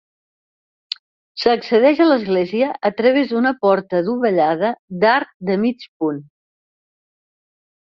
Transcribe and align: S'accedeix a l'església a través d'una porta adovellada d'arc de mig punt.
S'accedeix 1.41 2.01
a 2.05 2.07
l'església 2.07 2.71
a 2.89 2.91
través 3.03 3.29
d'una 3.33 3.53
porta 3.67 4.01
adovellada 4.01 4.73
d'arc 5.05 5.39
de 5.53 5.61
mig 5.67 5.87
punt. 6.01 6.27